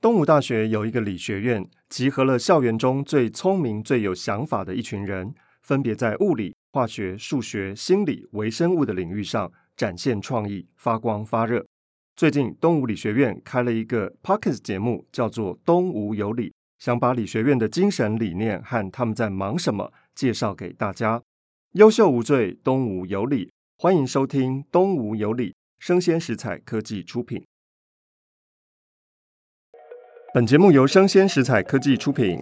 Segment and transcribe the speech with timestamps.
[0.00, 11.66] 东吴大学有一个理学院，集合了校园中最聪明、最有想法的一群人，分别在物理、化学、数学、心理、微生物的领域上展现创意，发光发热。
[12.16, 16.48] 最近，东吴理学院开了一个 Podcast 节目，叫做《东吴有理》，
[16.78, 21.20] 想把理学院的精神理念和他们在忙什么介绍给大家。
[21.72, 27.44] 优秀无罪，东吴有理，欢迎收听《东吴有理》，生鲜食材科技出品。
[30.32, 32.40] 本节目由生鲜食材科技出品。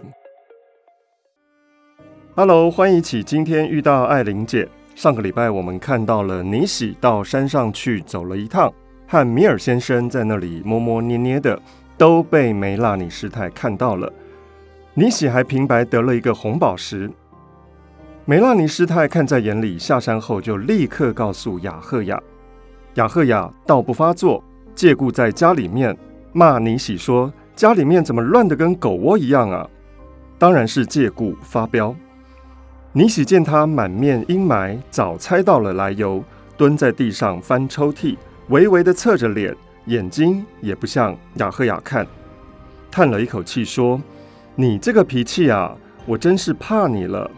[2.35, 4.69] Hello，欢迎起今天遇到爱玲姐。
[4.93, 8.71] 上个礼拜我们看到了尼喜到山上去走了一趟，
[9.07, 11.59] 和米尔先生在那里摸摸捏捏的，
[11.97, 14.13] 都被梅拉尼师太看到了。
[14.93, 17.09] 尼喜还平白得了一个红宝石。
[18.23, 22.21] 梅拉尼师太看在眼里，下山后就立刻告诉雅赫雅，
[22.93, 24.43] 雅赫雅道不发作，
[24.75, 25.97] 借故在家里面
[26.31, 27.33] 骂尼喜说。
[27.59, 29.69] 家里面怎么乱的跟狗窝一样啊？
[30.37, 31.93] 当然是借故发飙。
[32.93, 36.23] 尼喜见他满面阴霾，早猜到了来由，
[36.55, 38.15] 蹲在地上翻抽屉，
[38.47, 39.53] 微微的侧着脸，
[39.87, 42.07] 眼睛也不向雅赫雅看，
[42.89, 44.01] 叹了一口气说
[44.55, 47.29] ：“你这个脾气啊，我真是怕你了。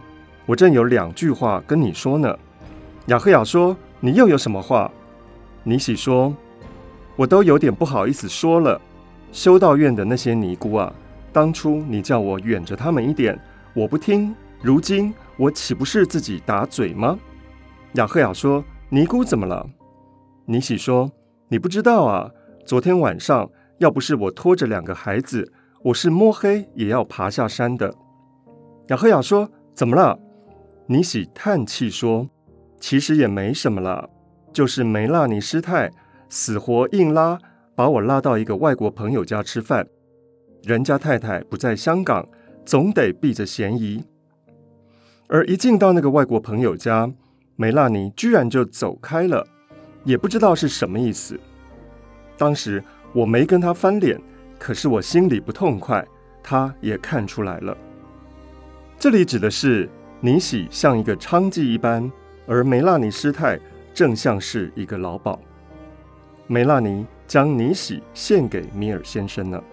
[0.45, 2.37] 我正有两句话跟你说呢。”
[3.09, 4.91] 雅赫雅说：“你又有什么话？”
[5.65, 6.31] 尼喜说
[7.17, 8.79] ：“我都有点不好意思说了。”
[9.31, 10.93] 修道院的那些尼姑啊，
[11.31, 13.39] 当初你叫我远着他们一点，
[13.73, 14.35] 我不听。
[14.61, 17.17] 如今我岂不是自己打嘴吗？
[17.93, 19.67] 雅赫雅说：“尼姑怎么了？”
[20.45, 21.11] 尼喜说
[21.49, 22.29] ：“你不知道啊，
[22.65, 25.51] 昨天晚上要不是我拖着两个孩子，
[25.83, 27.95] 我是摸黑也要爬下山的。”
[28.89, 30.19] 雅赫雅说：“怎么了？”
[30.87, 32.29] 尼喜叹气说
[32.79, 34.09] ：“其实也没什么了，
[34.51, 35.89] 就是梅拉尼师太
[36.27, 37.39] 死活硬拉。”
[37.75, 39.87] 把我拉到一个外国朋友家吃饭，
[40.63, 42.27] 人家太太不在香港，
[42.65, 44.03] 总得避着嫌疑。
[45.27, 47.09] 而一进到那个外国朋友家，
[47.55, 49.47] 梅拉尼居然就走开了，
[50.03, 51.39] 也不知道是什么意思。
[52.37, 54.21] 当时我没跟他翻脸，
[54.59, 56.05] 可是我心里不痛快，
[56.43, 57.75] 他也看出来了。
[58.99, 62.11] 这里指的是尼喜像一个娼妓一般，
[62.45, 63.57] 而梅拉尼师太
[63.93, 65.39] 正像是一个老鸨。
[66.47, 67.07] 梅拉尼。
[67.31, 69.63] 将尼喜献给米尔先生呢。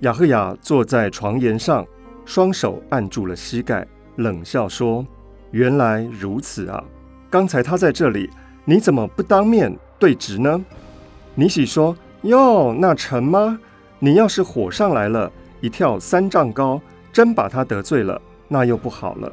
[0.00, 1.86] 雅赫雅坐在床沿上，
[2.24, 5.06] 双手按住了膝盖，冷笑说
[5.52, 6.82] ：“原来如此啊！
[7.28, 8.30] 刚才他在这里，
[8.64, 10.64] 你怎么不当面对质呢？”
[11.36, 11.94] 尼喜说
[12.24, 13.60] ：“哟，那成吗？
[13.98, 16.80] 你要是火上来了，一跳三丈高，
[17.12, 18.18] 真把他得罪了，
[18.48, 19.30] 那又不好了。”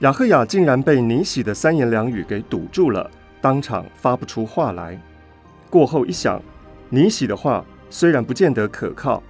[0.00, 3.10] 雅赫雅竟然被尼喜的三言两语给堵住了，
[3.40, 5.00] 当场发不出话来。
[5.72, 6.38] 过后一想，
[6.90, 9.22] 尼喜的话虽然不见得可靠，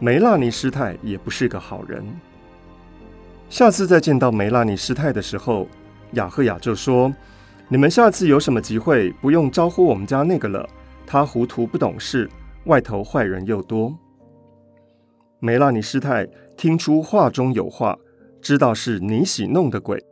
[0.00, 2.04] 梅拉尼师太也不是个好人。
[3.48, 5.68] 下次再见到梅拉尼师太的时候，
[6.14, 7.14] 雅赫雅就说
[7.70, 10.68] ：“你们下次有什么集会，不用招呼我们家那个了，
[11.06, 12.28] 他糊涂不懂事，
[12.64, 13.96] 外头坏人又多。”
[15.38, 16.26] 梅拉尼师太
[16.56, 17.96] 听出话中有话，
[18.42, 20.04] 知道是尼喜弄的鬼，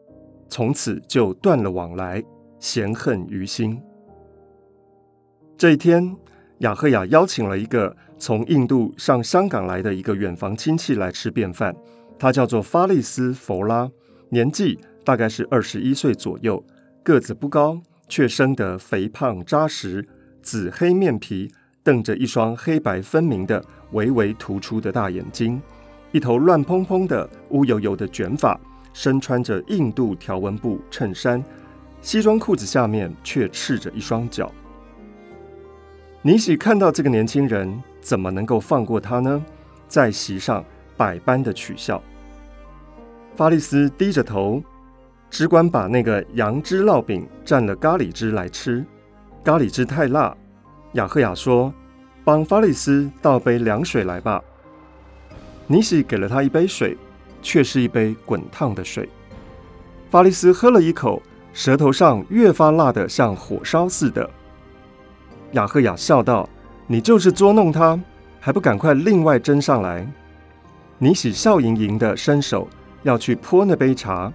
[0.48, 2.22] 从此就断了往来，
[2.60, 3.82] 嫌恨于心。
[5.62, 6.16] 这一天，
[6.58, 11.72] 雅赫雅邀请了一个从印度上香港来的一个远房亲戚来吃便饭。
[12.18, 13.88] 他叫做法利斯·弗拉，
[14.30, 16.60] 年纪大概是二十一岁左右，
[17.04, 20.04] 个子不高，却生得肥胖扎实，
[20.42, 21.48] 紫黑面皮，
[21.84, 25.62] 瞪着一双黑白分明的、微微突出的大眼睛，
[26.10, 28.60] 一头乱蓬蓬的乌油油的卷发，
[28.92, 31.40] 身穿着印度条纹布衬衫，
[32.00, 34.52] 西装裤子下面却赤着一双脚。
[36.24, 39.44] 尼喜看到这个年轻人，怎么能够放过他呢？
[39.88, 40.64] 在席上
[40.96, 42.00] 百般的取笑。
[43.34, 44.62] 法利斯低着头，
[45.28, 48.84] 只管把那个羊脂烙饼蘸了咖喱汁来吃。
[49.42, 50.32] 咖喱汁太辣，
[50.92, 51.74] 雅赫雅说
[52.22, 54.40] ：“帮法利斯倒杯凉水来吧。”
[55.66, 56.96] 尼喜给了他一杯水，
[57.42, 59.08] 却是一杯滚烫的水。
[60.08, 61.20] 法利斯喝了一口，
[61.52, 64.30] 舌头上越发辣得像火烧似的。
[65.52, 66.48] 雅赫雅笑道
[66.86, 67.98] ：“你就是捉弄他，
[68.40, 70.06] 还不赶快另外斟上来？”
[70.98, 72.68] 尼喜笑盈盈的伸手
[73.02, 74.32] 要去泼那杯茶，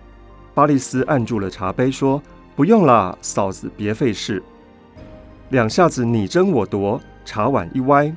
[0.54, 2.22] 巴利斯按住了茶杯，说
[2.56, 4.42] ：“不用啦，嫂子，别费事。”
[5.50, 8.14] 两下子你争我夺，茶碗一歪，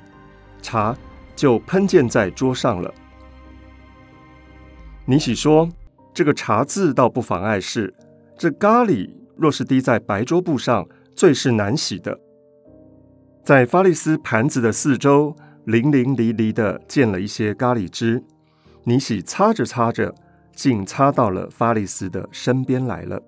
[0.60, 0.96] 茶
[1.36, 2.92] 就喷溅在桌上了。
[5.04, 5.68] 尼喜说
[6.12, 7.94] ：“这个茶渍倒不妨碍事，
[8.36, 12.18] 这咖喱若是滴在白桌布上，最是难洗的。”
[13.50, 18.22] 在法利斯盘子的四周淋淋漓漓的溅了一些咖喱汁。
[18.84, 20.14] 尼喜擦着擦着，
[20.54, 23.20] 竟擦到了法利斯的身边来了。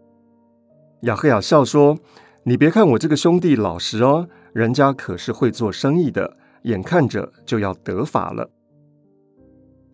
[1.01, 1.99] 雅赫雅笑说
[2.47, 8.49] ：“你别看我这个兄弟老实哦，人家可是会做生意的，眼看着就要得法了。”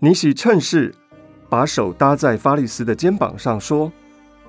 [0.00, 0.94] 尼喜趁势
[1.48, 3.90] 把手搭在法利斯的肩膀上说：“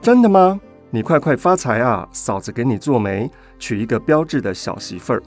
[0.03, 0.59] 真的吗？
[0.89, 2.05] 你快快发财啊！
[2.11, 5.23] 嫂子给你做媒，娶一个标致的小媳妇儿。”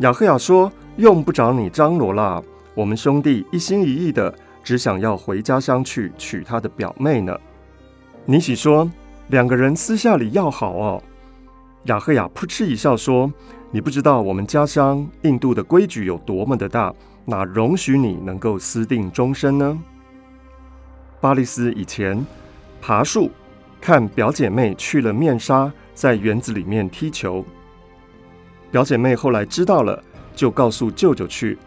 [0.00, 2.42] 雅赫雅说：“用不着你张罗啦，
[2.74, 7.36] 我们兄弟一心一意的。”只想要回家乡去娶他的表妹呢。
[8.26, 8.88] 尼喜说
[9.28, 11.02] ：“两个人私下里要好哦。”
[11.84, 13.32] 雅赫雅扑哧一笑说
[13.72, 16.94] ：“你不知道我们家乡印度的规矩有多么的大，
[17.24, 19.78] 哪容许你能够私定终身呢？”
[21.22, 22.24] 巴利斯以前
[22.82, 23.30] 爬树，
[23.80, 27.42] 看表姐妹去了面纱，在园子里面踢球。
[28.70, 30.02] 表姐妹后来知道了，
[30.34, 31.58] 就告诉舅舅去，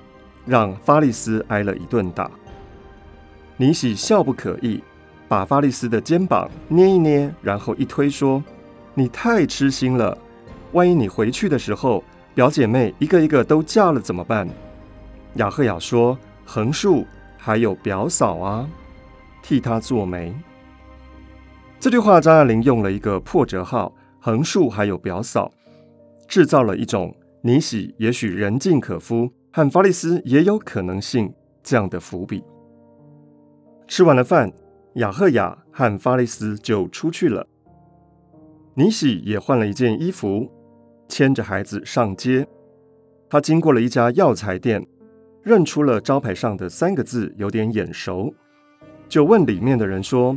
[0.45, 2.29] 让法利斯挨了一顿打。
[3.57, 4.81] 尼喜笑不可抑，
[5.27, 8.43] 把法利斯的肩膀捏一捏，然后一推，说
[8.95, 10.17] ：“你太痴心了，
[10.71, 12.03] 万一你回去的时候，
[12.33, 14.47] 表姐妹一个一个都嫁了怎么办？”
[15.35, 17.05] 雅赫雅说：“横竖
[17.37, 18.67] 还有表嫂啊，
[19.41, 20.33] 替他做媒。”
[21.79, 23.91] 这句话张爱玲用了一个破折号
[24.21, 25.51] ，“横竖还有表嫂”，
[26.33, 31.31] 制造了一种尼喜也许人尽可夫，和法利斯也有可能性
[31.61, 32.43] 这样的伏笔。
[33.87, 34.51] 吃完了饭，
[34.95, 37.45] 雅赫雅和法利斯就出去了。
[38.73, 40.49] 尼喜也换了一件衣服，
[41.07, 42.47] 牵着孩子上街。
[43.29, 44.83] 他经过了一家药材店，
[45.43, 48.33] 认出了招牌上的三个字，有点眼熟，
[49.07, 50.35] 就问里面的人说：“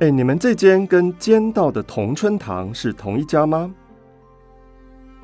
[0.00, 3.74] 哎，你们这间跟间道的同春堂是同一家吗？”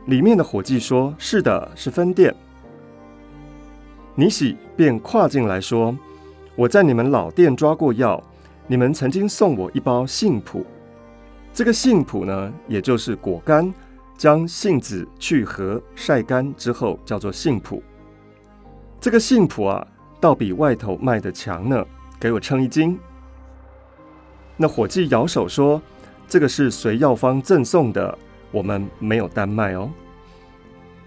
[0.06, 2.34] 里面的伙计说：“是的，是分店。”
[4.14, 5.96] 尼喜便跨进来说。
[6.54, 8.22] 我在你们老店抓过药，
[8.66, 10.64] 你们曾经送我一包杏脯。
[11.52, 13.70] 这个杏脯呢，也就是果干，
[14.16, 17.82] 将杏子去核晒干之后叫做杏脯。
[18.98, 19.86] 这个杏脯啊，
[20.18, 21.84] 倒比外头卖的强呢，
[22.18, 22.98] 给我称一斤。
[24.56, 25.82] 那伙计摇手说
[26.26, 28.16] ：“这个是随药方赠送的，
[28.56, 29.90] 我们没有单卖哦。”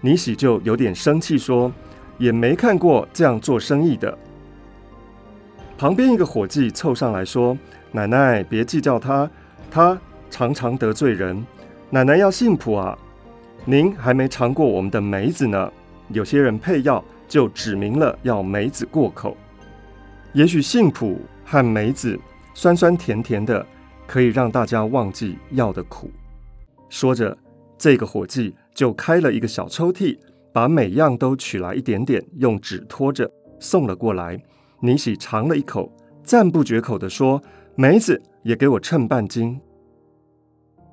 [0.00, 1.72] 尼喜就有点生气说
[2.16, 4.16] ：“也没看过这样做生意的。”
[5.76, 7.58] 旁边一个伙计凑上来说
[7.90, 9.28] ：“奶奶，别计较他，
[9.70, 9.98] 他
[10.30, 11.44] 常常得罪人。
[11.90, 12.96] 奶奶要杏脯啊，
[13.64, 15.72] 您还没尝过我们的梅子呢。
[16.08, 19.36] 有些人配药就指明了要梅子过口，
[20.32, 22.18] 也许杏脯和梅子
[22.54, 23.66] 酸酸甜甜的，
[24.06, 26.10] 可以让大家忘记药的苦。”
[26.90, 27.38] 说着，
[27.78, 30.18] 这个伙计就开了一个小抽屉，
[30.52, 34.38] 把每样都取来一点点，用纸托着送了过来。
[34.80, 35.90] 尼喜尝了一口，
[36.24, 37.40] 赞不绝口地说
[37.76, 39.60] ：“梅子也给我称半斤。”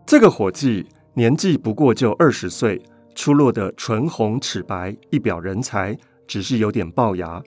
[0.06, 0.86] 这个伙计
[1.16, 2.82] 年纪不过就二十岁，
[3.16, 5.98] 出落得唇红齿白，一表人才，
[6.28, 7.42] 只是有点龅牙，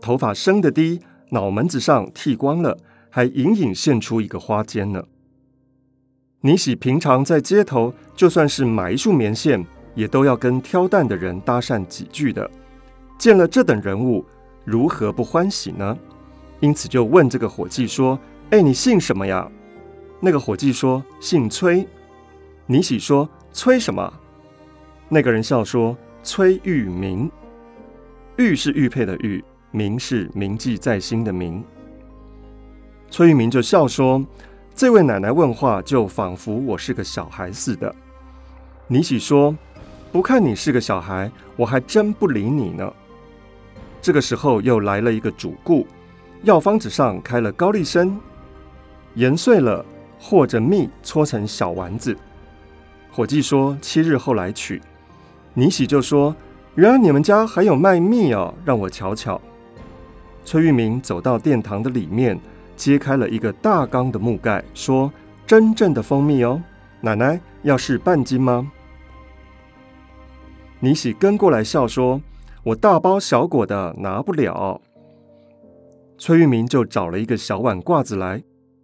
[0.00, 1.00] 头发生得低，
[1.30, 2.78] 脑门子上剃光了，
[3.10, 5.02] 还隐隐现出一个花尖呢。
[6.40, 9.64] 尼喜平常在街头，就算是买一束棉线，
[9.96, 12.48] 也都要跟挑担的人搭讪几句的。
[13.18, 14.24] 见了这等人物，
[14.64, 15.98] 如何不欢喜呢？
[16.60, 18.16] 因此就问这个伙计说
[18.50, 19.50] ：“哎，你姓什么呀？”
[20.20, 21.84] 那个伙计说：“姓崔。”
[22.66, 24.12] 尼喜说：“崔什么？”
[25.08, 27.28] 那个人笑说：“崔玉明。
[28.36, 29.42] 玉是玉佩的玉，
[29.72, 31.64] 明是铭记在心的明。”
[33.10, 34.24] 崔玉明就笑说
[34.78, 37.92] ：“这位奶奶问话，就仿佛我是个小孩似的。”
[38.86, 39.52] 尼喜说
[40.12, 42.88] ：“不看你是个小孩，我还真不理你呢。”
[44.00, 45.84] 这个时候又来了一个主顾，
[46.44, 48.16] 药方纸上开了高丽参，
[49.14, 49.84] 研碎了
[50.16, 52.16] 和着蜜搓成小丸子。
[53.10, 54.80] 伙计说七日后来取，
[55.54, 56.32] 尼喜就说
[56.76, 59.40] 原来你们家还有卖蜜哦，让我瞧瞧。
[60.44, 62.38] 崔玉明走到殿堂的里面，
[62.78, 65.12] 揭开了一个大缸的木盖，说
[65.46, 66.62] 真正的蜂蜜哦，
[67.02, 68.72] 奶奶要是半斤吗？
[70.80, 72.22] 尼喜跟过来笑说。
[72.64, 74.80] 我大包小裹的拿不了，
[76.18, 78.42] 崔玉明就找了一个小碗挂子来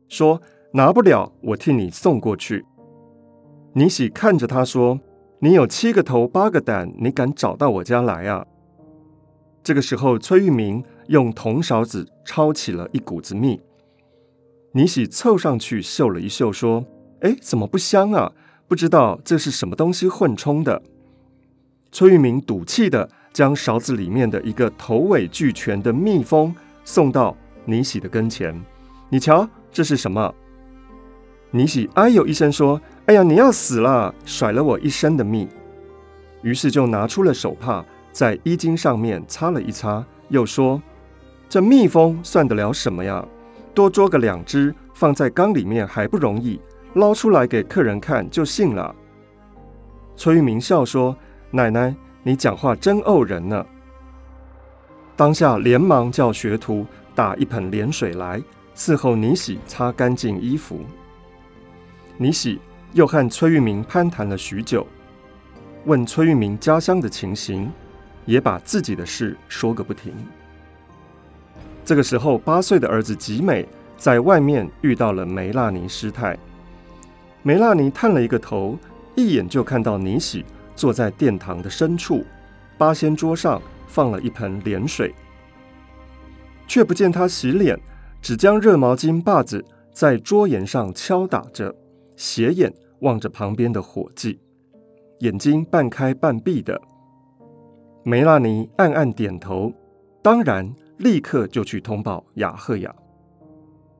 [0.08, 0.40] 说
[0.72, 2.64] ：“拿不了，我替你送过去。”
[3.74, 5.00] 尼喜看着他说
[5.40, 8.46] ：“你有七个头八个胆，你敢找到我家来啊？”
[9.62, 13.60] 这个时候，崔玉明用铜勺子抄起了一股子蜜，
[14.74, 16.84] 尼喜凑上去嗅了一嗅，说
[17.22, 18.30] ：“哎，怎么不香啊？
[18.68, 20.82] 不知道这是什么东西混充的。”
[21.90, 23.10] 崔玉明赌气的。
[23.34, 26.54] 将勺子里面的一个头尾俱全的蜜蜂
[26.84, 28.54] 送到尼喜的跟前。
[29.08, 30.32] 你瞧，这是什么？
[31.50, 35.48] 尼喜哎呦一声说：“哎呀，你要死了，甩了我一身的蜜。”
[36.42, 40.80] 于是就拿出了手帕，在衣襟上面擦了一擦，又说
[41.50, 43.26] ：“这蜜蜂算得了什么呀？
[43.74, 46.60] 多捉个两只，放在缸里面还不容易，
[46.94, 48.94] 捞出来给客人看就信了。”
[50.16, 51.16] 崔玉明笑说
[51.50, 53.66] ：“奶奶，你讲话真怄人呢。”
[55.16, 58.40] 当下连忙叫学徒打一盆莲水来，
[58.76, 60.80] 伺候尼喜擦干净衣服。
[62.16, 62.60] 尼喜
[62.92, 64.86] 又和崔玉明攀谈了许久，
[65.84, 67.70] 问崔玉明家乡的情形，
[68.24, 70.12] 也把自己的事说个不停。
[71.84, 76.38] 这个时候，八岁的儿子吉美在外面遇到了梅拉尼师太。
[77.42, 78.78] 梅拉尼探了一个头。
[79.16, 82.24] 一眼就看到尼喜坐在殿堂的深处，
[82.76, 85.14] 八仙桌上放了一盆莲水，
[86.66, 87.78] 却不见他洗脸，
[88.20, 91.72] 只将热毛巾把子在桌沿上敲打着，
[92.16, 94.40] 斜眼望着旁边的伙计，
[95.20, 96.82] 眼睛半开半闭的。
[98.02, 99.72] 梅拉尼暗暗点头，
[100.24, 102.94] 当然立刻就去通报雅赫雅。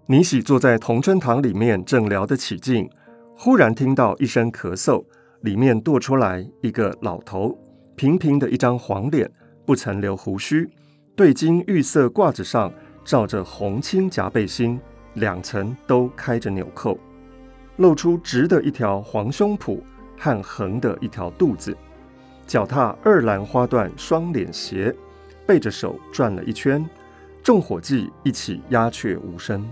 [0.06, 2.88] 尼喜坐在同春堂里面，正聊得起劲。
[3.36, 5.04] 忽然听到一声咳嗽，
[5.40, 7.58] 里面踱出来一个老头，
[7.96, 9.30] 平平的一张黄脸，
[9.66, 10.68] 不曾留胡须，
[11.16, 12.72] 对襟玉色褂子上
[13.04, 14.78] 罩着红青夹背心，
[15.14, 16.96] 两层都开着纽扣，
[17.78, 19.80] 露出直的一条黄胸脯
[20.16, 21.76] 和横的一条肚子，
[22.46, 24.94] 脚踏二兰花缎双脸鞋，
[25.46, 26.88] 背着手转了一圈，
[27.42, 29.64] 众伙计一起鸦雀无声。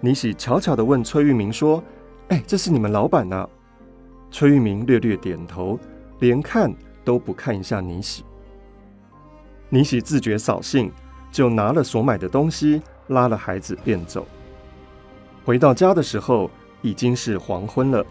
[0.00, 1.82] 尼喜悄悄地问崔玉明说。
[2.28, 3.48] 哎，这是你们老板呢、
[4.30, 5.80] 崔玉明略略点头，
[6.18, 6.70] 连看
[7.02, 8.22] 都不看一下尼喜。
[9.70, 10.92] 尼喜自觉扫兴，
[11.32, 14.26] 就拿了所买的东西，拉了孩子便走。
[15.42, 16.50] 回到家的时候，
[16.82, 18.04] 已经是黄昏了。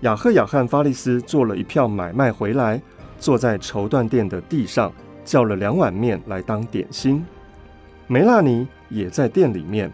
[0.00, 2.78] 雅赫雅和法利斯做了一票买卖回来，
[3.18, 4.92] 坐在绸缎店的地上，
[5.28, 7.22] 叫了两碗面来当点心。
[8.06, 9.92] 梅纳尼也在店里面，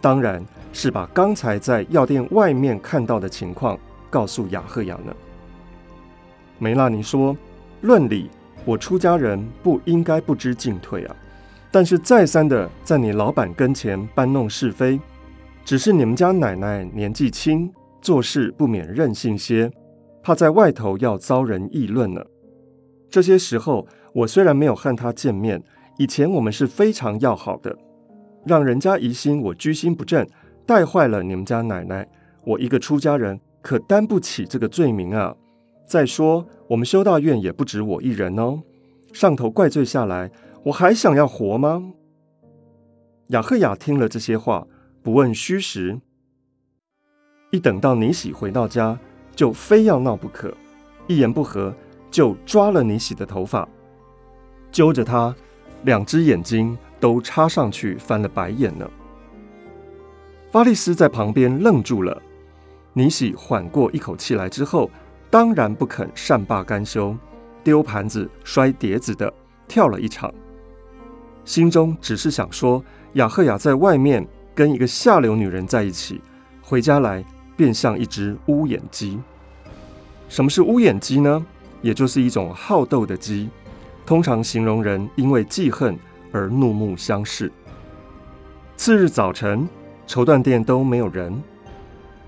[0.00, 0.40] 当然。
[0.72, 3.78] 是把刚才在药店外面看到的情况
[4.10, 5.16] 告诉雅赫雅了？
[6.58, 7.34] 梅纳尼说
[7.80, 8.28] ：“论理，
[8.66, 11.16] 我出家人不应该不知进退啊。
[11.70, 15.00] 但是再三的在你老板跟前搬弄是非，
[15.64, 19.72] 只是你们家奶奶年纪轻，做事不免任性些，
[20.22, 22.22] 怕在外头要遭人议论呢。
[23.08, 23.86] 这些时候，
[24.16, 25.62] 我虽然没有和他见面，
[25.98, 27.76] 以前我们是非常要好的，
[28.46, 30.26] 让人家疑心我居心不正。”
[30.66, 32.08] 带坏了你们家奶奶，
[32.42, 35.36] 我一个出家人可担不起这个罪名啊！
[35.86, 38.60] 再说我们修道院也不止我一人哦，
[39.12, 40.28] 上头怪罪下来，
[40.64, 41.92] 我还想要活吗？
[43.28, 44.66] 雅赫雅听了这些话，
[45.04, 46.00] 不问虚实。
[47.52, 48.98] 一等到尼喜回到家，
[49.36, 50.52] 就非要闹不可，
[51.06, 51.72] 一言不合
[52.10, 53.68] 就抓了尼喜的头发，
[54.70, 55.34] 揪着他，
[55.84, 58.88] 两只眼睛都插上去翻了白眼呢。
[60.52, 62.22] 巴利斯在旁边愣住了，
[62.92, 64.90] 尼喜缓过一口气来之后，
[65.30, 67.16] 当然不肯善罢甘休，
[67.62, 69.32] 丢盘子、摔碟子的
[69.68, 70.32] 跳了一场，
[71.44, 72.82] 心中只是想说：
[73.14, 76.20] 雅赫雅在外面跟一个下流女人在一起，
[76.62, 77.24] 回家来
[77.56, 79.18] 便像一只乌眼鸡。
[80.28, 81.44] 什么是乌眼鸡呢？
[81.82, 83.48] 也就是一种好斗的鸡，
[84.06, 85.98] 通常形容人因为记恨
[86.32, 87.52] 而怒目相视。
[88.76, 89.68] 次日早晨。
[90.08, 91.42] 绸缎店都没有人，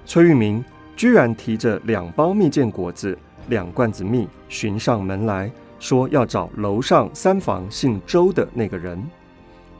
[0.05, 0.65] 崔玉明
[0.97, 3.17] 居然提着两包蜜饯果子、
[3.47, 9.01] 两罐子蜜寻上门来，说要找楼上三房姓周的那个人。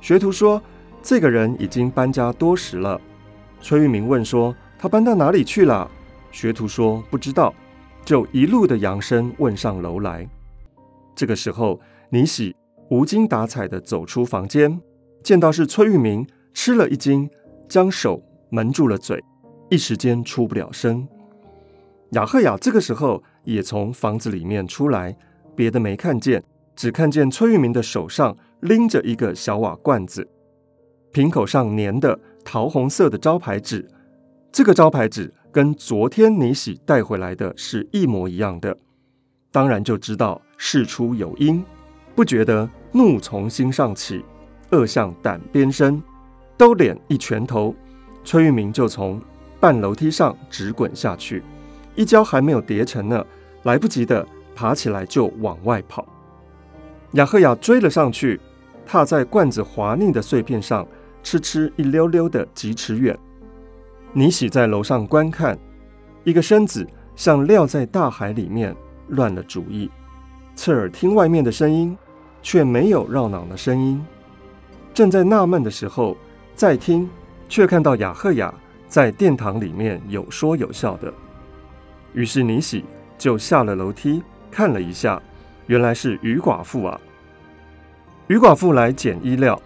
[0.01, 0.63] 学徒说
[1.03, 3.01] 这个人已经搬家多时了。
[3.61, 5.91] 崔玉明问说他搬到哪里去了？
[6.31, 7.53] 学徒说不知道，
[8.05, 10.25] 就一路的扬声问上楼来。
[11.19, 12.55] 这个时候，尼喜
[12.91, 14.81] 无精打采地走出房间，
[15.25, 17.29] 见到是崔玉明，吃了一惊。
[17.69, 19.21] 将手蒙住了嘴，
[19.69, 21.07] 一时间出不了声。
[22.13, 25.15] 雅赫雅这个时候也从房子里面出来，
[25.57, 26.43] 别的没看见，
[26.77, 30.27] 只看见崔玉明的手上拎着一个小瓦罐子，
[31.11, 33.87] 瓶口上粘的桃红色的招牌纸。
[34.53, 38.79] 这个招牌纸跟昨天尼喜带回来的是一模一样的，
[39.51, 41.65] 当然就知道事出有因，
[42.15, 44.25] 不觉得怒从心上起，
[44.71, 46.03] 恶向胆边生。
[46.57, 47.75] 兜脸一拳头，
[48.25, 49.23] 崔玉明就从
[49.61, 51.43] 半楼梯上直滚下去，
[51.95, 53.25] 一跤还没有跌成呢，
[53.63, 54.27] 来不及的
[54.57, 56.05] 爬起来就往外跑。
[57.13, 58.41] 雅赫雅追了上去，
[58.85, 60.87] 踏在罐子滑腻的碎片上，
[61.23, 63.17] 哧哧一溜溜的几尺远。
[64.13, 65.57] 尼喜在楼上观看，
[66.25, 68.75] 一个身子像撂在大海里面，
[69.09, 69.91] 乱了主意。
[70.55, 71.97] 侧耳听外面的声音，
[72.43, 74.05] 却没有绕脑的声音。
[74.93, 76.17] 正在纳闷的时候，
[76.55, 77.09] 再听，
[77.49, 78.53] 却看到雅赫雅
[78.89, 81.13] 在殿堂里面有说有笑的。
[82.13, 82.85] 于是尼喜
[83.17, 85.23] 就下了楼梯，看了一下，
[85.67, 87.01] 原来是于寡妇啊。
[88.27, 89.61] 于寡妇来捡衣料，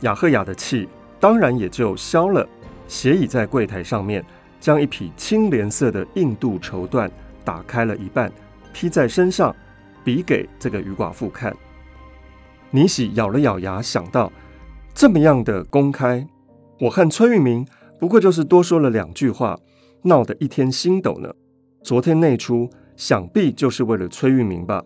[0.00, 0.88] 雅赫雅的气
[1.18, 2.46] 当然也就消了。
[2.86, 4.24] 斜倚在柜台上面，
[4.60, 7.10] 将一匹青莲色的印度绸缎
[7.44, 8.30] 打开了一半，
[8.76, 9.56] 披在身上，
[10.04, 11.56] 比给这个余寡妇看。
[12.70, 14.30] 倪喜咬了咬牙，想到
[14.92, 16.26] 这么样的公开，
[16.80, 17.66] 我和崔玉明
[17.98, 19.58] 不过就是多说了两句话，
[20.02, 21.32] 闹得一天星斗呢。
[21.82, 24.84] 昨天那出，想必就是为了崔玉明吧？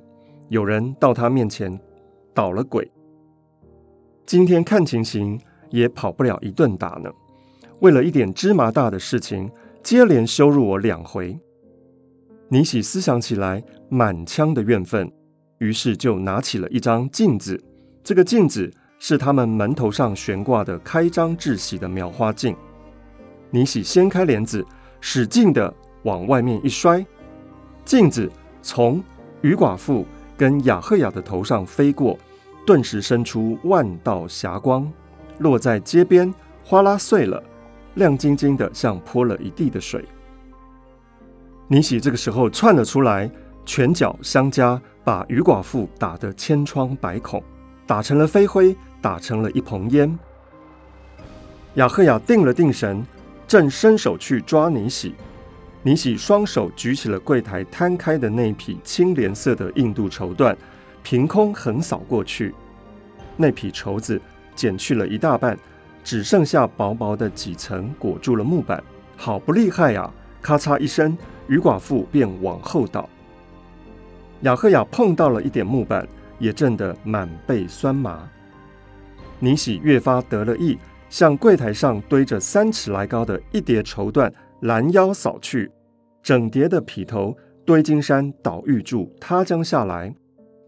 [0.51, 1.77] 有人到他面前
[2.33, 2.89] 捣了鬼。
[4.25, 5.37] 今天看情形，
[5.71, 7.11] 也跑不了一顿打呢。
[7.81, 9.51] 为了一点芝麻大的事情，
[9.83, 11.37] 接连羞辱我两回。
[12.53, 15.09] 尼喜思想起来，满腔的怨愤，
[15.59, 17.63] 于是就拿起了一张镜子。
[18.03, 22.57] 这个镜子是他们门头上悬挂的开张致喜的描花镜。
[23.51, 24.67] 尼喜掀开帘子，
[25.01, 27.07] 使劲的往外面一摔，
[27.85, 28.29] 镜子
[28.61, 29.01] 从
[29.43, 30.05] 余寡妇
[30.37, 32.19] 跟雅赫雅的头上飞过，
[32.67, 34.93] 顿时生出万道霞光，
[35.39, 37.41] 落在街边，哗啦碎了。
[37.95, 40.05] 亮晶晶的，像泼了一地的水。
[41.73, 43.31] 尼喜这个时候窜了出来，
[43.65, 47.41] 拳脚相加，把余寡妇打得千疮百孔，
[47.87, 50.19] 打成了飞灰，打成了一蓬烟。
[51.75, 53.07] 雅赫雅定了定神，
[53.47, 55.15] 正伸手去抓尼喜，
[55.85, 60.57] 尼喜双手举起了柜台摊开的那匹青莲色的印度绸缎，
[61.05, 62.53] 凭空横扫过去，
[63.37, 64.21] 那匹绸子
[64.57, 65.57] 剪去了一大半。
[66.03, 68.83] 只剩下薄薄的几层裹住了木板，
[69.17, 70.11] 好不厉害呀！
[70.43, 71.17] 咔嚓一声，
[71.51, 73.07] 余寡妇便往后倒。
[74.43, 76.09] 亚贺雅碰到了一点木板，
[76.39, 78.27] 也震得满背酸麻。
[79.41, 85.71] 尼喜越发得了意，向柜台上堆着三尺来高的一叠绸缎拦腰扫去，
[86.23, 87.37] 整叠的匹头
[87.67, 90.15] 堆金山倒玉柱塌将下来，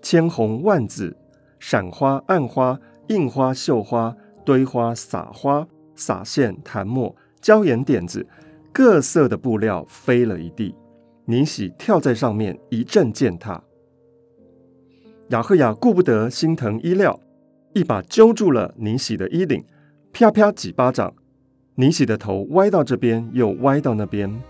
[0.02, 1.16] 千红万紫，
[1.60, 4.14] 闪花暗花，映花绣花。
[4.44, 5.64] 堆花撒花
[5.94, 8.26] 撒线弹墨椒盐点子，
[8.72, 10.74] 各色的布料飞了一地。
[11.24, 13.62] 尼喜跳在上面一阵践踏。
[15.28, 17.18] 雅赫雅顾不得心疼衣料，
[17.74, 19.64] 一把揪住了尼喜的衣领，
[20.12, 21.14] 啪啪几巴掌。
[21.76, 24.42] 尼喜的头歪到这边，又歪到那边。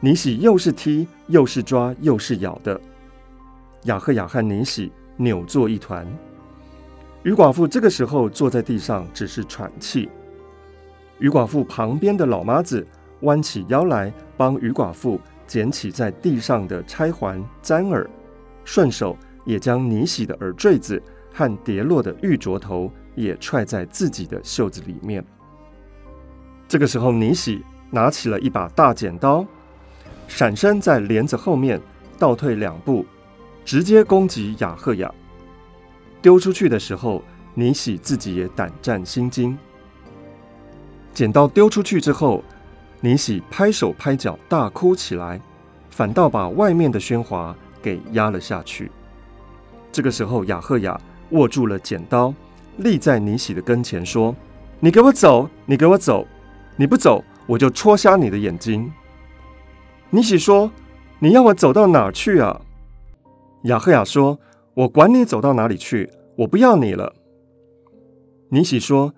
[0.00, 2.80] 尼喜又是踢，又是抓，又是咬的。
[3.84, 6.06] 雅赫雅和尼喜扭作一团。
[7.24, 10.08] 余寡妇这个时候坐在地上，只是喘气。
[11.18, 12.86] 余寡妇旁边的老妈子
[13.20, 18.08] 弯起腰来，帮余寡妇捡起在地上的钗环、簪耳，
[18.64, 21.02] 顺手也将尼喜的耳坠子
[21.32, 25.24] 和跌落的玉镯头也揣在自己的袖子里面。
[26.68, 29.44] 这个时候，尼喜拿起了一把大剪刀，
[30.26, 31.80] 闪身在帘子后面
[32.18, 33.04] 倒退两步，
[33.64, 35.12] 直接攻击雅赫雅。
[36.20, 37.22] 丢出去的时候，
[37.54, 39.56] 尼喜自己也胆战心惊。
[41.14, 42.44] 剪刀丢出去之后，
[43.00, 45.40] 尼喜拍手拍脚大哭起来，
[45.90, 48.90] 反倒把外面的喧哗给压了下去。
[49.92, 52.34] 这个时候，雅赫雅握住了剪刀，
[52.78, 54.34] 立在尼喜的跟前说
[54.80, 56.26] ：“你给我走，你给我走，
[56.76, 58.92] 你不走，我就戳瞎你的眼睛。”
[60.10, 60.70] 尼喜说
[61.20, 62.60] ：“你要我走到哪儿去啊？”
[63.64, 64.38] 雅赫雅说。
[64.78, 67.12] 我管你走到哪里去，我不要你了。
[68.50, 69.12] 尼喜说：“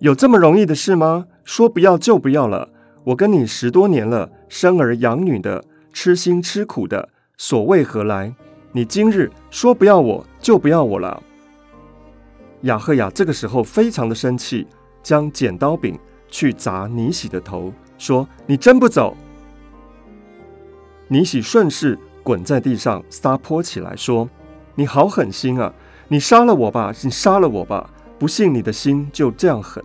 [0.00, 1.28] 有这么容易的事吗？
[1.42, 2.68] 说不要就不要了。
[3.06, 8.34] 我跟你十多年了，生儿养女的，吃辛吃苦的，所为何来？
[8.72, 11.22] 你今日说不要我就不要我了。”
[12.62, 14.66] 雅赫雅这个时候非常的生气，
[15.04, 15.96] 将剪刀柄
[16.28, 19.16] 去砸尼喜的头，说：“你真不走？”
[21.06, 24.28] 尼喜顺势滚在地上撒泼起来，说。
[24.74, 25.72] 你好狠心啊！
[26.08, 26.92] 你杀了我吧！
[27.02, 27.88] 你杀了我吧！
[28.18, 29.82] 不信你的心就这样狠。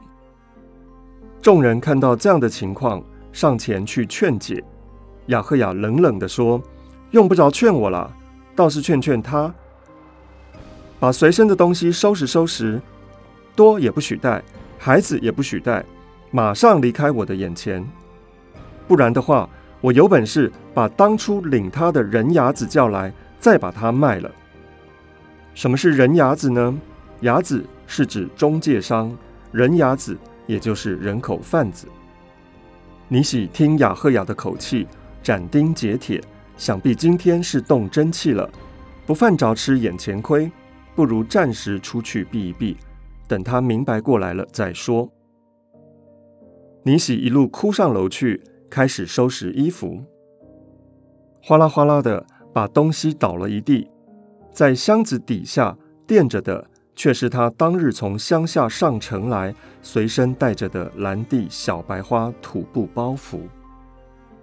[1.41, 4.63] 众人看到这样的情况，上前去劝解。
[5.27, 6.61] 雅赫雅冷冷地说
[7.11, 8.11] ：“用不着劝我了，
[8.55, 9.53] 倒是劝劝他，
[10.99, 12.81] 把随身的东西收拾收拾，
[13.55, 14.43] 多也不许带，
[14.77, 15.85] 孩子也不许带，
[16.31, 17.85] 马上离开我的眼前。
[18.87, 19.47] 不然的话，
[19.79, 24.29] 我有本事把当初领他的人牙子叫来，再把他卖了。”
[25.53, 26.77] 什么是人牙子呢？
[27.21, 29.15] 牙子是指中介商，
[29.51, 30.17] 人牙子
[30.47, 31.87] 也就是人口贩子。
[33.11, 34.87] 尼喜听雅赫雅的口气，
[35.21, 36.23] 斩钉截铁，
[36.55, 38.49] 想必今天是动真气了。
[39.05, 40.49] 不犯着吃眼前亏，
[40.95, 42.77] 不如暂时出去避一避，
[43.27, 45.11] 等他明白过来了再说。
[46.83, 50.01] 尼喜一路哭上楼去，开始收拾衣服，
[51.43, 53.91] 哗啦哗啦的把东西倒了一地，
[54.53, 56.65] 在箱子底下垫着的，
[57.01, 63.39] 却是他当日从乡下上城来随身带着的蓝地小白花土布包袱。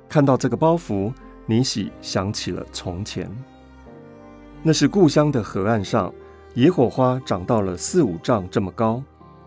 [0.09, 1.13] 看到这个包袱，
[1.47, 3.31] 尼喜想起了从前，
[4.61, 6.13] 那是故乡的河岸上，
[6.55, 9.01] 野火花长到了四五丈这么高，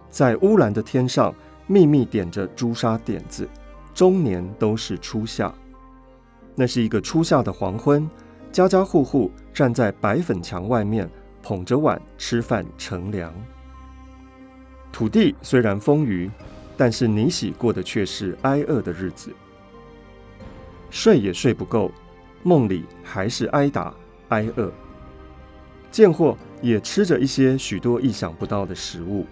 [0.09, 1.35] 在乌蓝的天上。
[1.67, 3.45] 密密点着朱砂点子，
[3.93, 5.53] 终年都是初夏。
[6.55, 8.09] 那是一个初夏的黄昏，
[8.53, 11.09] 家家户户站在白粉墙外面，
[11.41, 13.33] 捧着碗吃饭乘凉。
[14.91, 16.29] 土地虽然丰腴，
[16.75, 19.31] 但是尼喜过的却是挨饿的日子，
[20.89, 21.91] 睡也睡不够，
[22.43, 23.93] 梦里还是挨打
[24.29, 24.71] 挨饿。
[25.91, 29.25] 贱货也吃着一些许多意想不到的食物。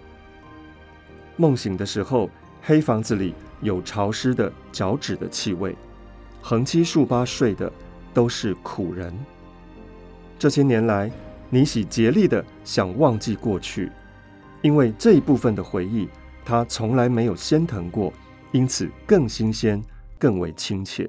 [1.36, 2.28] 梦醒的时候，
[2.62, 5.74] 黑房子里有潮湿的脚趾的气味，
[6.42, 7.72] 横七竖八睡的
[8.12, 9.12] 都是苦人。
[10.38, 11.10] 这些年来，
[11.50, 13.90] 尼喜竭力的想忘记过去，
[14.62, 16.08] 因为这一部分的回忆
[16.44, 18.12] 他从来没有先疼过，
[18.52, 19.82] 因此更新鲜，
[20.18, 21.08] 更为亲切。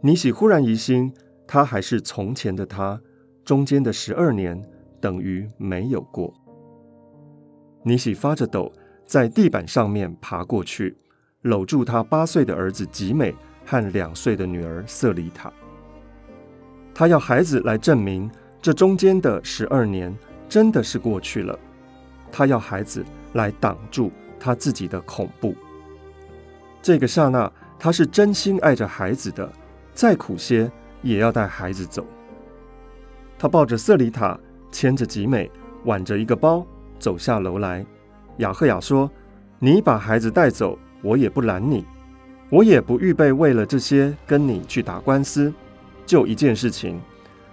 [0.00, 1.12] 尼喜忽然疑心，
[1.46, 3.00] 他还是从前的他，
[3.44, 4.62] 中间的十二年
[5.00, 6.32] 等于没有过。
[7.82, 8.72] 尼喜发着抖。
[9.04, 10.96] 在地板上面爬过去，
[11.42, 13.34] 搂住他八岁的儿子吉美
[13.66, 15.52] 和两岁的女儿瑟里塔。
[16.94, 18.30] 他要孩子来证明，
[18.62, 20.16] 这中间的十二年
[20.48, 21.58] 真的是过去了。
[22.30, 25.54] 他要孩子来挡住他自己的恐怖。
[26.80, 29.50] 这个刹那，他是真心爱着孩子的，
[29.92, 30.70] 再苦些
[31.02, 32.06] 也要带孩子走。
[33.36, 34.38] 他抱着瑟里塔，
[34.70, 35.50] 牵着吉美，
[35.84, 36.64] 挽着一个包，
[37.00, 37.84] 走下楼来。
[38.38, 39.10] 雅赫雅说
[39.58, 41.84] ：“你把孩子带走，我也不拦你，
[42.48, 45.52] 我也不预备为了这些跟你去打官司。
[46.06, 47.00] 就一件事情，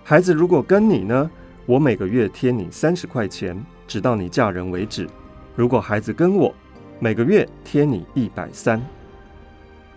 [0.09, 1.29] 孩子如果跟你呢，
[1.67, 3.55] 我每个月贴你三十块钱，
[3.87, 5.07] 直到你嫁人为止。
[5.55, 6.51] 如果孩子跟我，
[6.97, 8.81] 每个月贴你一百三。”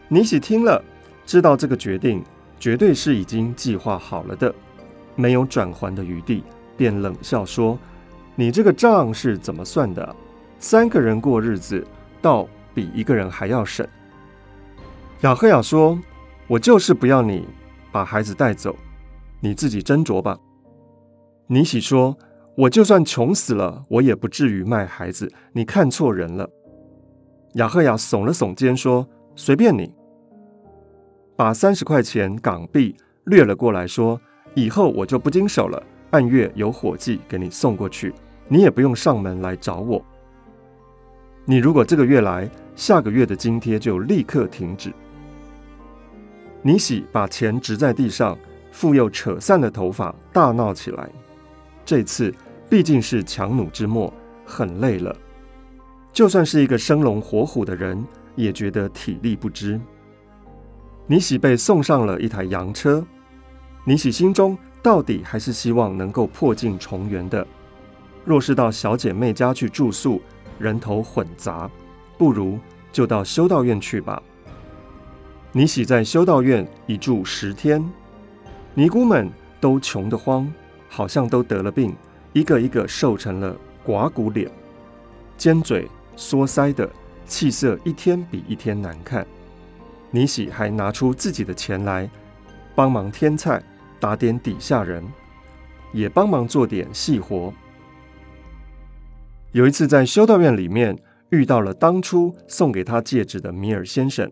[0.09, 0.85] 尼喜听了，
[1.25, 2.23] 知道这个决定
[2.61, 4.55] 绝对是已经计划好了的，
[5.17, 6.45] 没有转还的余地，
[6.77, 7.79] 便冷笑说
[8.37, 10.15] ：“你这个账是怎么算的？”
[10.61, 11.83] 三个人过日子，
[12.21, 13.89] 倒比一个人还要省。
[15.23, 15.99] 雅赫雅说
[16.47, 17.49] ：“我就是不要你
[17.91, 18.77] 把孩子带走，
[19.43, 20.39] 你自己斟酌吧。”
[21.49, 22.17] 尼喜说
[22.57, 25.31] ：“我就算穷死了，我也不至于卖孩子。
[25.53, 26.49] 你看错人了。”
[27.55, 29.93] 雅赫雅耸了耸肩说：“随便你，
[31.37, 34.19] 把三十块钱港币掠了过来，说
[34.55, 38.15] 以后我就不经手了，按月有伙计给你送过去，
[38.49, 40.03] 你也不用上门来找我。”
[41.45, 44.93] 你如果这个月来，下个月的津贴就立刻停止。
[46.63, 48.39] 尼喜把钱掷在地上，
[48.73, 51.09] 复又扯散了头发，大闹起来。
[51.85, 52.35] 这次
[52.69, 54.13] 毕竟是强弩之末，
[54.45, 55.15] 很累了。
[56.13, 58.05] 就算是一个生龙活虎的人，
[58.35, 59.81] 也觉得体力不支。
[61.07, 63.05] 尼喜被送上了一台洋车。
[63.85, 67.47] 尼喜心中到底还是希望能够破镜重圆的。
[68.25, 70.21] 若是到小姐妹家去住宿，
[70.59, 71.69] 人头混杂，
[72.17, 72.59] 不如
[72.93, 74.23] 就到修道院去吧。
[75.51, 77.85] 尼喜在修道院一住十天，
[78.75, 79.31] 尼姑们
[79.61, 80.51] 都穷得慌，
[80.89, 81.95] 好像都得了病，
[82.33, 83.55] 一个一个瘦成了
[83.85, 84.51] 寡骨脸，
[85.37, 86.89] 尖嘴缩腮的，
[87.27, 89.27] 气色一天比一天难看。
[90.11, 92.09] 尼喜还拿出自己的钱来，
[92.75, 93.63] 帮忙添菜，
[94.01, 95.05] 打点底下人，
[95.93, 97.53] 也帮忙做点细活。
[99.53, 104.31] 有一次在修道院里面遇到了当初送给他戒指的米尔先生，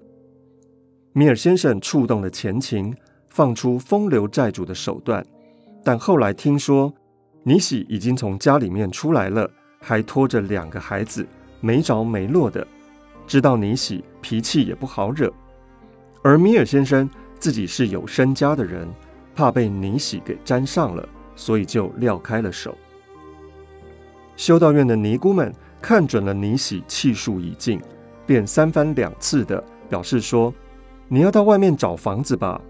[1.12, 2.96] 米尔先生触动了前情，
[3.30, 5.24] 放出风流债主的手段，
[5.82, 6.92] 但后来听说
[7.44, 11.26] 尼喜已经从家里面出来了，还拖着两个孩子，
[11.60, 12.66] 没着没落的，
[13.26, 15.32] 知道尼喜脾气也不好惹，
[16.22, 18.86] 而米尔先生自己是有身家的人，
[19.34, 22.76] 怕被尼喜给沾上了，所以就撂开了手。
[24.36, 27.80] 修道院的尼姑们看准了尼喜气数已尽，
[28.26, 30.52] 便三番两次的表示说
[31.08, 32.60] ：“你要到外面找房子吧。”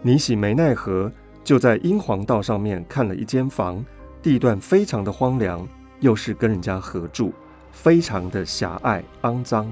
[0.00, 1.10] 尼喜没奈何，
[1.42, 3.84] 就在英皇道上面看了一间房，
[4.22, 5.66] 地段非常的荒凉，
[6.00, 7.32] 又是跟人家合住，
[7.72, 9.68] 非常的狭隘肮脏。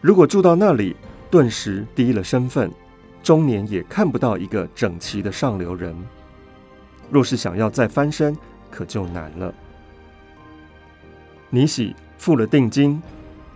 [0.00, 0.94] 如果住到那里，
[1.30, 2.70] 顿时低了身份，
[3.22, 5.96] 中年也看不到一个整齐的上流人。
[7.10, 8.36] 若是想要再翻身，
[8.70, 9.52] 可就难了。
[11.50, 13.02] 尼喜付了定金，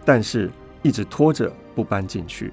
[0.04, 0.50] 但是
[0.82, 2.52] 一直拖着不搬进去。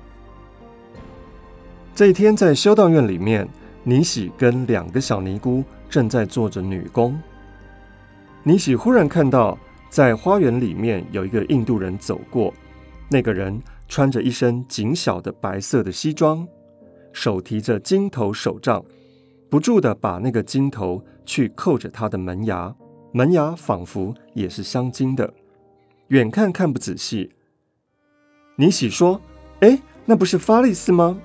[1.96, 3.48] 这一天在修道院里面，
[3.84, 7.20] 尼喜跟两个小尼姑正在做着女工。
[8.44, 9.58] 尼喜忽然看到，
[9.90, 12.54] 在花园里面有一个印度人走过，
[13.10, 13.62] 那个人。
[13.90, 16.48] 穿着一身紧小的白色的西装，
[17.12, 18.84] 手提着金头手杖，
[19.52, 22.74] 不住的把那个金头去扣着他的门牙，
[23.12, 25.32] 门牙仿佛也是镶金的。
[26.08, 27.30] 远看看不仔细。
[28.56, 29.22] 尼喜说
[29.62, 31.22] ：“哎，那不是法利斯吗？”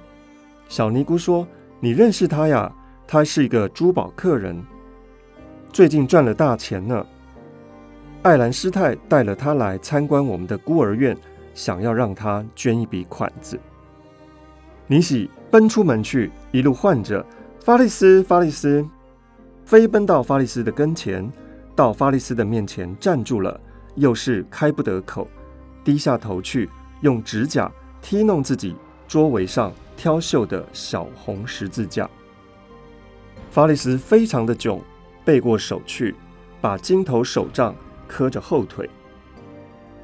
[0.69, 1.47] 小尼姑说
[1.81, 2.71] ：“你认识他呀？
[3.07, 4.63] 他是一个珠宝客人，
[5.73, 7.05] 最近赚了大钱呢。
[8.23, 11.17] 艾兰师太带了他来参观我们的孤儿院。”
[11.55, 13.59] 想要让他捐一笔款子，
[14.87, 17.27] 尼喜奔出门去，一路唤着
[17.59, 18.87] 法利斯，法利斯，
[19.65, 21.29] 飞奔到法利斯的跟前，
[21.75, 23.61] 到法利斯的面前站住了，
[23.97, 25.27] 又是开不得口，
[25.83, 27.69] 低下头去，用指甲
[28.01, 28.77] 踢弄自己
[29.09, 32.09] 桌围上挑绣的小红十字架。
[33.51, 34.81] 法利斯非常的窘，
[35.25, 36.15] 背过手去，
[36.61, 37.75] 把金头手杖
[38.07, 38.89] 磕着后腿，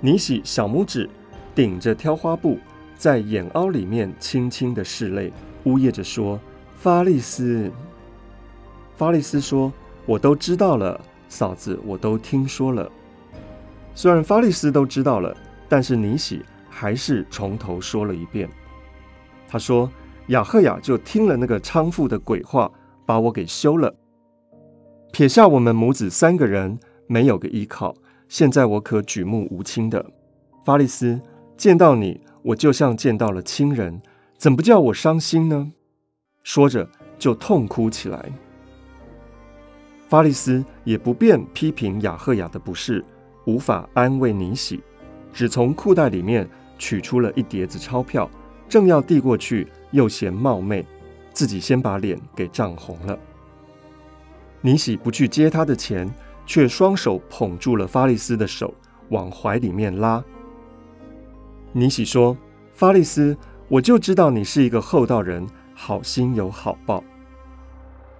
[0.00, 1.09] 尼喜小拇指。
[1.54, 2.59] 顶着挑花布，
[2.96, 6.40] 在眼凹里面轻轻的拭泪，呜咽着说
[6.76, 7.70] ：“法利斯。”
[8.98, 9.72] 法利斯说
[10.04, 12.90] ：“我都知道了，嫂子，我都听说了。”
[13.94, 15.37] 虽然法利斯都知道了，
[15.68, 18.50] 但是尼喜还是从头说了一遍。
[19.55, 19.88] 他说
[20.35, 22.69] ：“雅赫雅就听了那个娼妇的鬼话，
[23.07, 23.95] 把我给休了，
[25.12, 27.95] 撇下我们母子三个人，没有个依靠。
[28.29, 30.05] 现在我可举目无亲的，
[30.64, 31.21] 法利斯。”
[31.57, 34.03] 见到你，我就像见到了亲人，
[34.37, 35.71] 怎不叫我伤心呢？
[36.43, 38.33] 说着就痛哭起来。
[40.09, 43.05] 法利斯也不便批评雅赫雅的不是，
[43.47, 44.83] 无法安慰尼喜，
[45.33, 48.29] 只从裤袋里面取出了一叠子钞票，
[48.68, 50.85] 正要递过去，又嫌冒昧，
[51.33, 53.18] 自己先把脸给涨红了。
[54.61, 56.11] 尼喜不去接他的钱，
[56.46, 58.72] 却双手捧住了法利斯的手，
[59.11, 60.24] 往怀里面拉。
[61.72, 62.37] 尼喜说
[62.72, 63.37] ：“法利斯，
[63.68, 67.05] 我就知道你是一个厚道人，好心有好报。”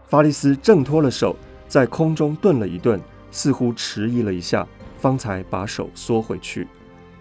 [0.07, 1.35] 法利斯挣脱了手，
[1.67, 4.67] 在空中顿了一顿，似乎迟疑了一下，
[4.99, 6.69] 方才把手缩回去，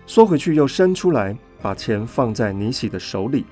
[0.06, 3.46] 缩回去又伸出来，把钱放在尼喜的手里。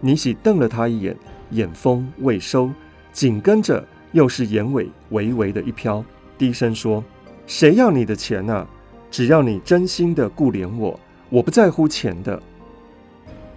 [0.00, 1.16] 尼喜瞪了他一眼，
[1.50, 2.70] 眼风未收，
[3.12, 6.04] 紧跟着又是眼尾微微的一飘，
[6.36, 7.04] 低声说
[7.46, 8.66] ：“谁要你的钱呢？
[9.10, 10.98] 只要你真心的顾怜我。”
[11.30, 12.42] 我不在乎钱的。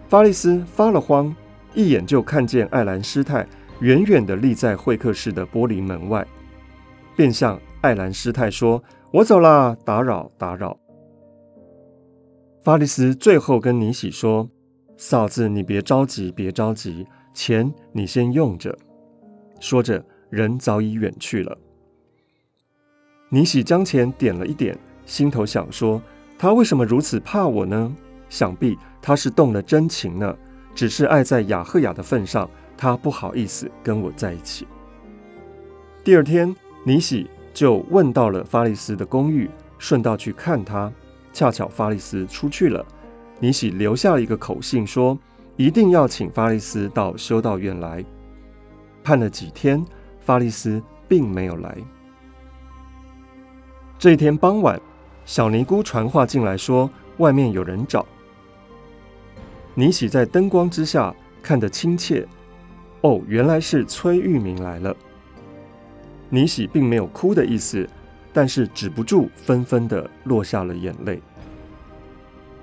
[0.08, 1.36] 法利斯发了慌，
[1.74, 3.48] 一眼就看见艾兰师太
[3.80, 6.24] 远远地立在会客室的玻璃门外，
[7.16, 10.78] 便向艾兰师太说：“我走啦，打扰打扰。”
[12.64, 14.50] 法利斯最后跟尼喜说
[14.96, 18.78] ：“嫂子，你别着急，别着急，钱你先用着。”
[19.60, 21.58] 说着，人早已远去了。
[23.28, 26.02] 尼喜将钱点了一点，心头想说。
[26.40, 27.94] 他为什么如此怕我呢？
[28.30, 30.34] 想必他是动了真情呢，
[30.74, 34.66] 只是爱在雅赫雅的份上，他不好意思跟我在一起。
[36.02, 40.92] 第二天，尼喜就问到了法利斯的公寓，顺道去看他。
[41.34, 42.86] 恰巧法利斯出去了，
[43.40, 45.18] 尼喜留下了一个口信，说
[45.58, 48.06] 一定要请法利斯到修道院来。
[49.04, 49.84] 盼了几天，
[50.22, 51.78] 法利斯并没有来。
[54.00, 54.80] 这一天傍晚。
[55.26, 58.06] 小尼姑传话进来，说外面有人找。
[59.74, 62.28] 尼喜在灯光之下看得亲切，
[63.00, 64.94] 哦，原来是崔玉明来了。
[66.28, 67.88] 尼喜并没有哭的意思，
[68.34, 71.22] 但是止不住纷纷的落下了眼泪。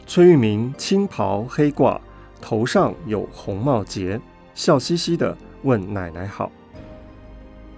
[0.07, 2.01] 崔玉明青袍黑褂，
[2.41, 4.21] 头上有红帽结，
[4.55, 6.51] 笑嘻嘻的问奶奶好。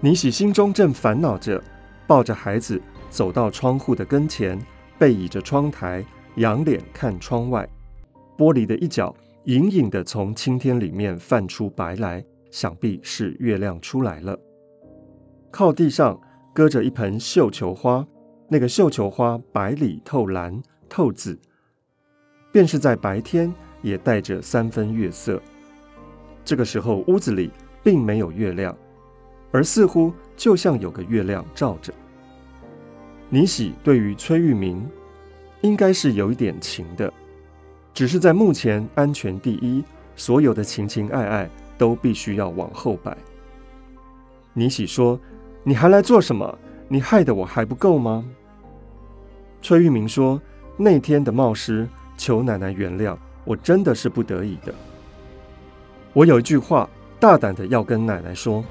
[0.01, 1.63] 倪喜心中正烦恼着，
[2.07, 4.59] 抱着孩子走到窗户的跟前。
[4.99, 6.05] 背倚着窗台，
[6.37, 7.69] 仰脸看窗外，
[8.39, 9.13] 玻璃的一角
[9.47, 14.39] 隐隐的从青天里面泛出白来，想必是月亮出来了。
[15.51, 16.21] 靠地上
[16.53, 18.07] 搁着一盆绣球花，
[18.49, 21.39] 那个绣球花白里透蓝透紫，
[22.53, 25.41] 便是在白天也带着三分月色。
[26.45, 27.51] 这个时候屋子里
[27.83, 28.77] 并没有月亮，
[29.51, 31.93] 而似乎就像有个月亮照着。
[33.31, 34.87] 尼喜对于崔玉明
[35.63, 37.11] 应该是有一点情的，
[37.95, 39.83] 只是在目前安全第一，
[40.17, 43.17] 所有的情情爱爱都必须要往后摆。
[44.53, 45.19] 尼喜说
[45.65, 46.59] ：“你还来做什么？
[46.89, 48.25] 你害得我还不够吗？”
[49.63, 50.41] 崔玉明说
[50.77, 54.75] ：“那天的冒失，求奶奶原谅，我真的是不得已的。
[56.13, 56.89] 我有一句话，
[57.21, 58.65] 大胆的要跟奶奶说。”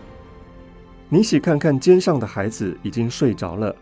[1.14, 3.76] 你喜看看肩上的孩子已经睡着了，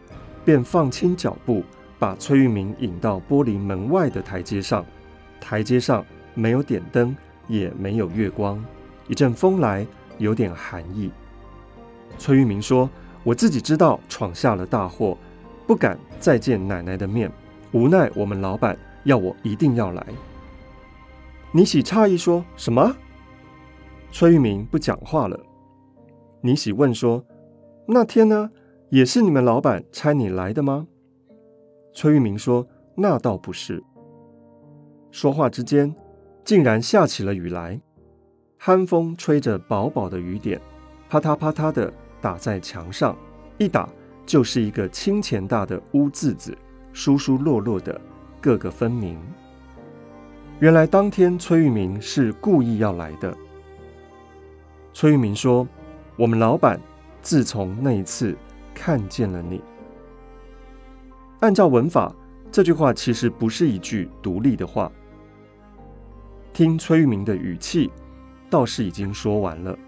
[0.44, 1.64] 便放轻脚步，
[2.00, 4.84] 把崔玉明引到玻璃门外的台阶上。
[5.40, 7.16] 台阶上没有点灯，
[7.48, 8.64] 也没有月光。
[9.08, 9.86] 一阵风来，
[10.18, 11.12] 有点寒意。
[12.18, 12.90] 崔玉明说
[13.24, 15.18] ：“我自己知道闯下了大祸，
[15.68, 17.32] 不敢再见奶奶的面。
[17.72, 20.06] 无奈我们老板要我一定要来。”
[21.52, 22.96] 尼喜诧异说：“什么？”
[24.12, 25.40] 崔玉明不讲话了。
[26.42, 27.24] 尼喜问说
[27.88, 28.50] ：“那天呢？
[28.90, 30.88] 也是你们老板差你来的吗？”
[31.94, 32.68] 崔玉明说
[32.98, 33.84] ：“那倒不是。”
[35.12, 35.96] 说话之间，
[36.44, 37.80] 竟然下起了雨来，
[38.58, 40.60] 寒风吹着薄薄的雨点，
[41.10, 41.92] 啪嗒啪嗒的
[42.22, 43.18] 打在墙上，
[43.58, 43.90] 一打
[44.26, 46.58] 就是一个清钱大的“污”字子，
[46.94, 48.00] 疏疏落落的，
[48.40, 49.20] 个个分明。
[50.60, 53.36] 原来当天崔玉明是故意要来的。
[54.94, 55.68] 崔玉明说。
[56.16, 56.78] 我们老板
[57.22, 58.36] 自从那一次
[58.76, 59.64] 看见了你，
[61.40, 62.14] 按照文法，
[62.52, 64.92] 这句话其实不是一句独立的话。
[66.52, 67.90] 听崔玉明的语气，
[68.50, 69.80] 倒是已经说完了。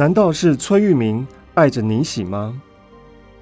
[0.00, 2.58] 难道是崔玉明爱着尼喜吗？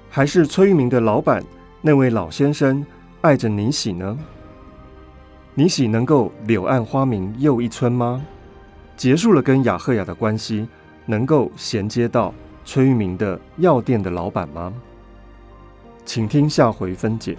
[0.09, 1.41] 还是崔玉明的老板
[1.79, 2.85] 那位老先生
[3.21, 4.19] 爱着尼喜呢？
[5.53, 8.21] 尼喜能够柳暗花明又一村吗？
[8.97, 10.67] 结束了跟雅赫雅的关系，
[11.05, 12.33] 能够衔接到
[12.65, 14.73] 崔玉明的药店的老板吗？
[16.03, 17.37] 请听下回分解。